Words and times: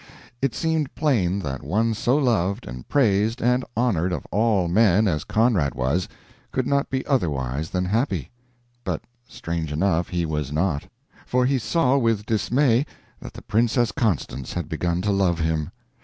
It 0.41 0.55
seemed 0.55 0.95
plain 0.95 1.37
that 1.41 1.61
one 1.61 1.93
so 1.93 2.17
loved 2.17 2.65
and 2.65 2.87
praised 2.89 3.39
and 3.39 3.63
honored 3.77 4.11
of 4.11 4.25
all 4.31 4.67
men 4.67 5.07
as 5.07 5.23
Conrad 5.23 5.75
was, 5.75 6.09
could 6.51 6.65
not 6.65 6.89
be 6.89 7.05
otherwise 7.05 7.69
than 7.69 7.85
happy. 7.85 8.31
But 8.83 9.03
strange 9.27 9.71
enough, 9.71 10.09
he 10.09 10.25
was 10.25 10.51
not. 10.51 10.87
For 11.27 11.45
he 11.45 11.59
saw 11.59 11.97
with 11.99 12.25
dismay 12.25 12.87
that 13.19 13.33
the 13.33 13.43
Princess 13.43 13.91
Constance 13.91 14.53
had 14.53 14.67
begun 14.67 15.03
to 15.03 15.11
love 15.11 15.37
him! 15.37 15.69